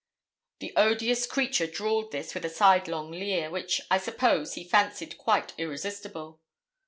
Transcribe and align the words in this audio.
The 0.61 0.73
odious 0.75 1.27
creature 1.27 1.67
drawled 1.67 2.11
this 2.11 2.33
with 2.33 2.43
a 2.43 2.49
sidelong 2.49 3.11
leer, 3.11 3.51
which, 3.51 3.81
I 3.91 3.99
suppose, 3.99 4.55
he 4.55 4.63
fancied 4.63 5.15
quite 5.19 5.53
irresistible. 5.59 6.41